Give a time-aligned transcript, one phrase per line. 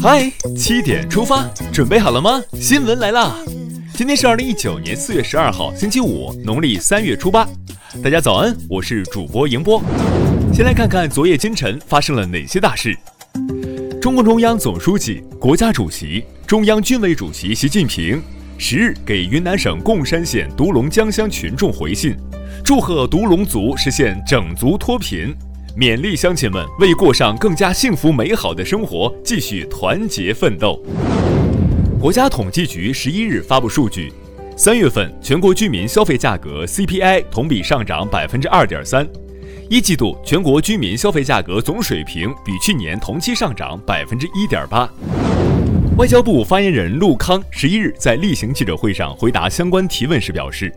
[0.00, 2.40] 嗨，七点出发，准备好了吗？
[2.54, 3.34] 新闻来啦！
[3.94, 7.46] 今天是二零一九年四月十二号，星期五，农历三月初八。
[8.02, 9.82] 大家早安，我是主播迎波。
[10.54, 12.96] 先来看看昨夜今晨发生了哪些大事。
[14.00, 18.22] 中共中央总书记、国家主席、中央军委主席习近平
[18.56, 22.16] 十日给云南省贡山县独龙江乡群众回信，
[22.64, 25.34] 祝贺独龙族实现整族脱贫。
[25.78, 30.82] 勉励乡亲们为过上更加幸福美好的生活，继续团结奋斗。
[32.00, 34.12] 国家统计局十一日发布数据，
[34.56, 39.08] 三月份全国居民消费价格 CPI 同比上涨百分之二点三，
[39.70, 44.90] 一季度全国居民消费价格总水平比去年同期上涨百分之一点八。
[45.96, 50.74] 外交部发言人陆康十一日在例行记者会上回答相关提问时表示，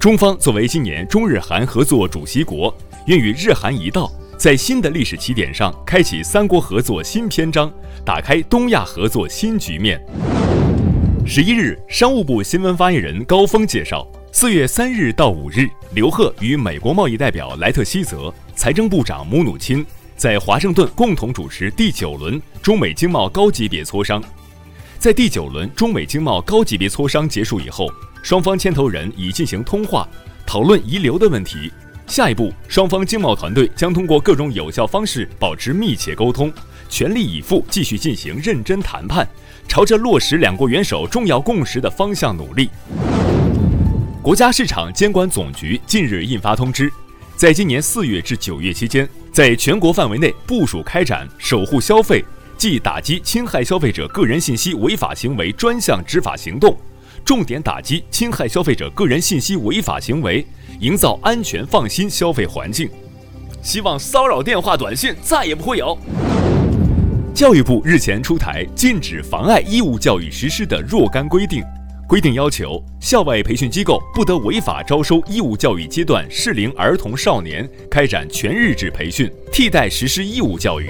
[0.00, 4.10] 中方作为今年中日韩合作主席国，愿与日韩一道。
[4.38, 7.72] 在新的历史起点上，开启三国合作新篇章，
[8.04, 10.00] 打开东亚合作新局面。
[11.24, 19.84] 十一日，商务部新闻发言人高峰介绍，四月三日到五日，刘鹤与美国贸易代表莱特希泽、财政部长姆努钦
[20.16, 24.20] 在华盛顿共同主持第九轮中美经贸高级别磋商。
[24.98, 27.88] 在第九轮中美经贸高级别磋商结束以后，
[28.24, 30.08] 双方牵头人已进行通话，
[30.44, 31.70] 讨论遗留的问题。
[32.12, 36.52] 下一步，双方经贸团队将通过各种有效方式保持密切沟通，
[36.86, 39.26] 全力以赴继续进行认真谈判，
[39.66, 42.68] 朝着落实两国元首重要共识的方向努力。
[44.20, 46.92] 国家市场监管总局近日印发通知，
[47.34, 52.22] 在今年四月至九月期间，在全国范围内部署开展守护消费
[52.58, 56.76] 即打击侵害消费者个人信息违法行为专项执法行动，
[57.24, 60.46] 重点打击侵害消费者个人信息违法行为。
[60.80, 62.90] 营造安全放心消费环境，
[63.62, 65.96] 希望骚扰电话、短信再也不会有。
[67.32, 71.62] 教育部日前出台禁止妨碍义务教育实施的若干规定，
[72.08, 80.88] 规定要求校外培训机构不得违法招收义务教育阶段适龄儿童少年开展全日制培训，替代实施义务教育；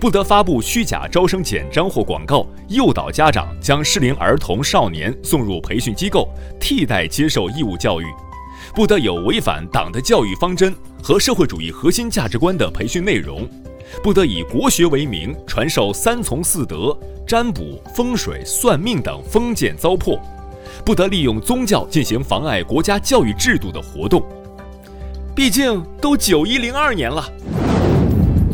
[0.00, 6.26] 不得发布虚假招生简章或广告，诱导家长将适龄儿童少年送入培训机构，
[6.58, 8.06] 替代接受义务教育。
[8.74, 13.46] 不得有违反党的教育方针和社会主义核心价值观的培训内容，
[14.02, 20.18] 不得以国学为名传授三从四德、占卜、风水、算命等封建糟粕，
[20.82, 24.24] 不得利用宗教进行妨碍国家教育制度的活动。
[25.36, 27.30] 毕竟都九一零二年了。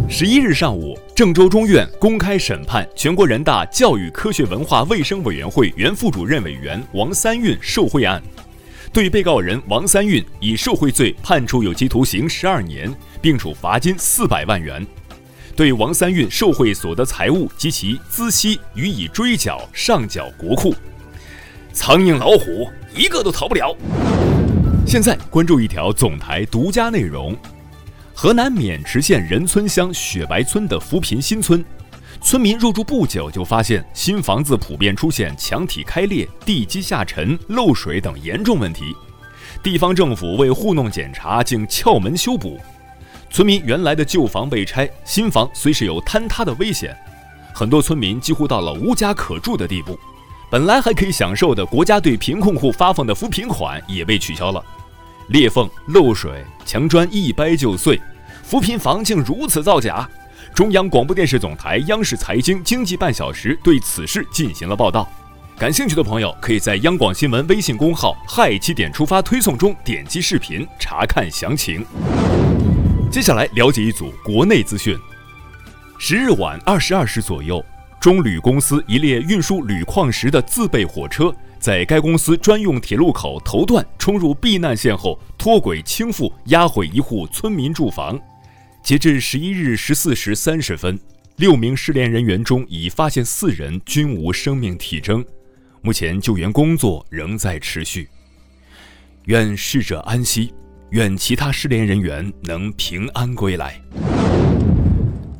[0.08, 8.22] 十一日上午，郑州中院公开审判全国人大教育科学文化卫生委员会原副主任委员王三运受贿案。
[8.92, 12.90] 对被告人王三运以受贿罪判处有期徒刑十二年，
[13.20, 14.80] 并处罚金四百万元；
[15.56, 20.72] 对王三运受贿所得财物及其孳息予以追缴上缴国库。
[21.72, 23.76] 苍蝇老虎一个都逃不了。
[24.86, 27.36] 现在关注一条总台独家内容：
[28.18, 31.62] 河南渑池县任村乡雪白村的扶贫新村。
[32.22, 38.96] 村民入住不久，就发现新房子普遍出现墙体开裂、地基下沉、漏水等严重问题。
[39.62, 42.58] 地方政府为糊弄检查，竟撬门修补。
[43.28, 46.96] 村民原来的旧房被拆，新房虽是有坍塌的危险，
[47.52, 49.98] 很多村民几乎到了无家可住的地步。
[50.50, 54.64] 本来还可以享受的国家对贫困户发放的扶贫款也被取消了。
[55.28, 58.00] 裂缝、漏水、墙砖一掰就碎，
[58.42, 60.08] 扶贫房竟如此造假。
[60.54, 65.10] 中央广播电视总台央视财经经济半小时对此事进行了报道，
[65.58, 71.84] 感兴趣的朋友可以在央广新闻微信公号“嗨七点出发”推送中点击视频查看详情。
[73.10, 74.96] 接下来了解一组国内资讯：
[75.98, 77.64] 十日晚二十二时左右，
[78.06, 88.16] 中铝公司一列运输铝矿石的自备火车在该公司专用铁路口头段冲入避难线后脱轨倾覆，压毁一户村民住房。
[88.80, 90.96] 截至十一日十四时三十分，
[91.38, 95.24] 六名失联人员中已发现四人均无生命体征，
[95.82, 98.08] 目前救援工作仍在持续。
[99.24, 100.54] 愿逝者安息，
[100.90, 103.82] 愿其他失联人员能平安归来。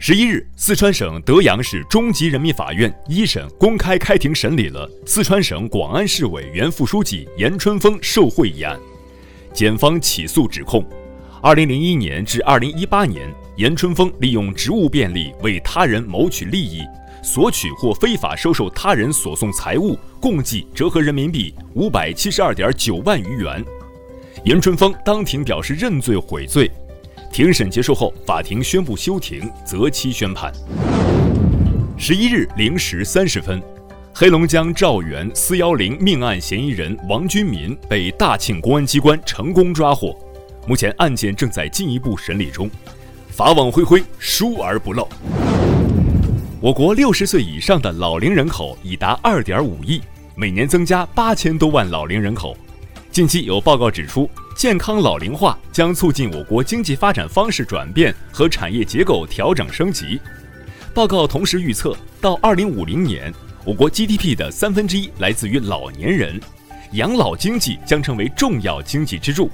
[0.09, 8.79] 十一日，四川省德阳市中级人民法院一审公开开庭审理了四川省广安市委原副书记严春风受贿一案，
[9.53, 10.89] 检方起诉指控。
[11.43, 16.85] 二零零一年至二零一八年，严春风利用职务便利为他人谋取利益，
[17.21, 23.61] 索取或非法收受他人所送财物，共计折合人民币五百七十二点九万余元。
[24.45, 26.71] 严春风当庭表示认罪悔罪。
[27.33, 30.53] 庭审结束后，法庭宣布休庭，择期宣判。
[31.99, 33.63] 十一日零时三十分，
[34.15, 40.17] 黑龙江肇源四幺零命案嫌疑人王军民被大庆公安机关成功抓获，
[40.67, 42.71] 目前案件正在进一步审理中。
[43.29, 45.07] 法网恢恢，疏而不漏。
[46.59, 50.01] 我国六十岁以上的老龄人口已达二点五亿，
[50.35, 52.57] 每年增加八千多万老龄人口。
[53.17, 60.21] 近期有报告指出，健康老龄化将促进我国经济发展方式转变和产业结构调整升级。
[60.93, 63.33] 报告同时预测，到二零五零年，
[63.65, 66.39] 我国 GDP 的三分之一来自于老年人，
[66.93, 69.51] 养老经济将成为重要经济支柱。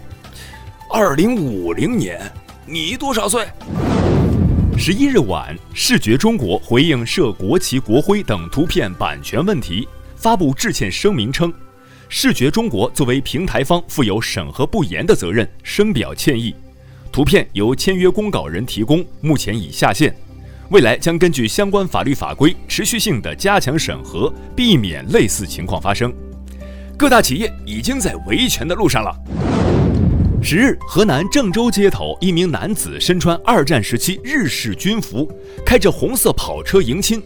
[0.90, 2.20] 二零五零年，
[2.66, 3.46] 你多少岁？
[4.76, 9.86] 十一日晚，视觉中国回应涉国旗、国徽等图片版权问题，
[10.16, 11.54] 发布致歉声明称，
[12.14, 16.54] 视觉中国作为平台方负有审核不严的责任，深表歉意。
[17.10, 20.14] 图片由签约公稿人提供，目前已下线。
[20.68, 26.12] 未来将根据相关法律法规，持续性的加强审核，避免类似情况发生。
[26.98, 29.10] 各大企业已经在维权的路上了。
[30.42, 35.26] 十日，河南郑州街头，一名男子身穿二战时期日式军服，
[35.64, 37.22] 开着红色跑车迎亲。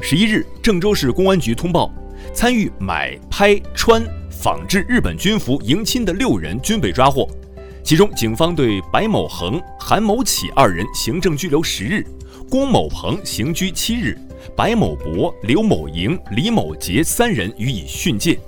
[0.00, 1.92] 十一日，郑州市公安局通报，
[2.32, 4.00] 参与买、拍、穿、
[4.42, 7.28] 仿制日本军服迎亲的六人均被抓获，
[7.84, 12.02] 其中警方对白某恒、韩某启二人行政拘留十日。
[12.48, 14.16] 龚某鹏刑拘七日，
[14.56, 18.40] 白某博、刘某莹、李某杰三人予以训诫。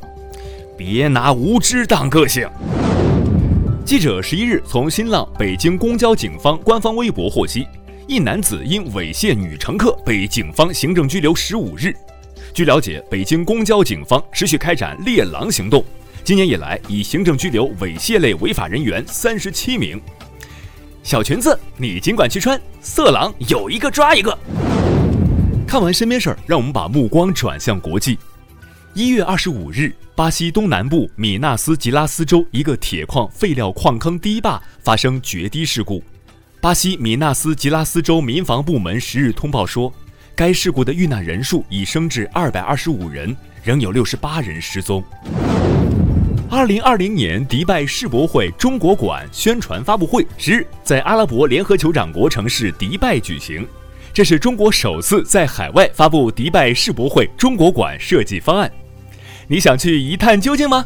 [0.78, 2.48] 别拿无知当个性。
[3.84, 7.66] 记者十一日从新浪北京公交警方官方微博获悉，
[8.08, 11.94] 一男子因猥亵女乘客被警方行政拘留十五日。
[12.54, 15.82] 据了解，北京公交警方持续开展猎狼行动，
[16.22, 19.98] 今年以来已行政拘留猥亵类违法人员三十七名。
[21.02, 22.60] 小裙子，你尽管去穿。
[22.82, 24.36] 色狼有一个抓一个。
[25.66, 28.18] 看完身边事儿，让我们把目光转向国际。
[28.92, 36.04] 一月二十五日，巴西东南部米纳斯吉拉斯州一个铁矿废料矿坑堤坝发生决堤事故。
[36.60, 39.90] 巴西米纳斯吉拉斯州民防部门十日通报说，
[40.34, 45.02] 该事故的遇难人数已升至二百二十五人，仍有六十八人失踪。
[46.48, 53.66] 二零二零年迪拜世博会中国馆宣传发布会十日在阿拉伯联合酋长国城市迪拜举行，
[54.12, 58.70] 这是中国首次在海外发布迪拜世博会中国馆设计方案。
[59.48, 60.84] 你想去一探究竟吗？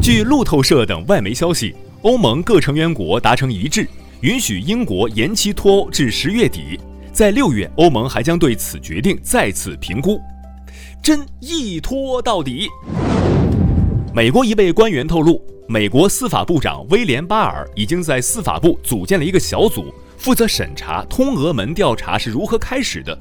[0.00, 3.86] 据路透社等外媒消息，欧盟各成员国达成一致，
[4.20, 6.78] 允许英国延期脱欧至十月底，
[7.12, 10.20] 在六月，欧盟还将对此决定再次评估。
[11.02, 12.68] 真一拖到底。
[14.14, 23.16] 美国一位官员透露，美国司法部长威廉巴尔已经在司法部组建了一个小组，负责审查通俄门调查是如何开始的。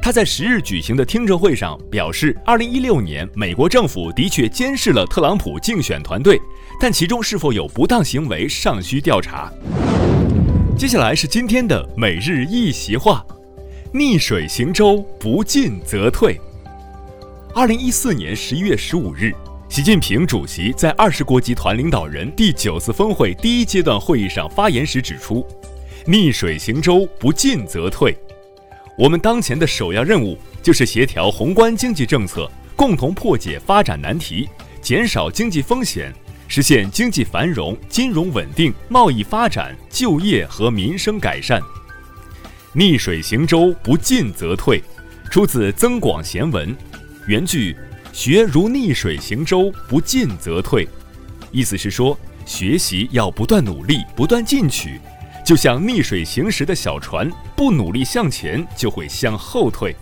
[0.00, 6.40] 他在十日举行的听证会上表示，二零一六年美国政府的确监视了特朗普竞选团队，
[6.80, 9.52] 但其中是否有不当行为尚需调查。
[10.82, 13.24] 接下来是今天的每日一席话：
[13.92, 16.36] 逆水行舟，不进则退。
[17.54, 19.32] 二零一四年十一月十五日。
[19.68, 25.46] 习近平主席在二十国集团领导人第九次峰会第一阶段会议上发言时指出
[26.04, 28.12] ：“逆水行舟，不进则退。
[28.98, 34.48] 我们当前的首要任务就是协调宏观经济政策，共同破解发展难题，
[34.80, 36.12] 减少经济风险，
[36.48, 41.60] 实现经济繁荣、金融稳定、贸易发展、就业和民生改善。
[42.72, 44.82] 逆水行舟，不进则退。”
[45.30, 46.68] 出自《增广贤文》，
[47.26, 47.76] 原句。
[48.12, 50.86] 学如逆水行舟，不进则退。
[51.50, 55.00] 意思是说，学习要不断努力，不断进取，
[55.42, 59.96] 就像逆水行驶的小船，不努力向前就会向后退。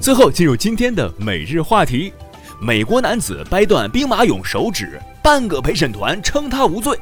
[0.00, 2.12] 最后进入今天的每日话题：
[2.62, 6.94] 美国男子掰断兵马俑手指，半个陪审团称他无罪。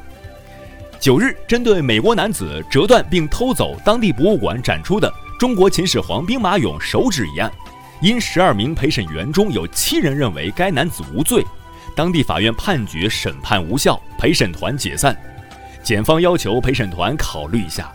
[1.01, 7.51] 九日，针对美国男子折断并偷走当地博物馆展出的中国秦始皇兵马俑手指一案。
[8.01, 11.45] 因十二名陪审员中有七人认为该男子无罪，
[11.93, 15.13] 当地法院判决审判无效，陪审团解散。
[15.83, 17.91] 检方要求陪审团考虑一下，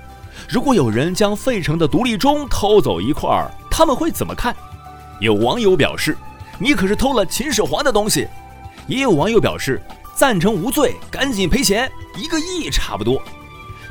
[0.46, 4.54] 如果有人将费城的独立钟偷走一块儿，他们会怎么看？
[5.20, 6.14] 有网友表示
[6.58, 8.26] ：“你可是偷了秦始皇的东西。”
[8.86, 9.80] 也有网友表示
[10.14, 13.22] 赞成无罪，赶紧赔钱，一个亿差不多。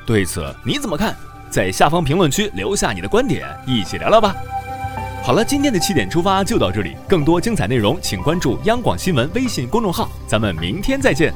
[0.05, 1.15] 对此你怎么看？
[1.49, 4.35] 在下方评论区留下你的观点，一起聊聊吧。
[5.23, 6.95] 好了，今天的七点出发就到这里。
[7.07, 10.09] 更多精彩内容，请关注央广新闻微信公众号。
[10.27, 11.33] 咱们明天再见。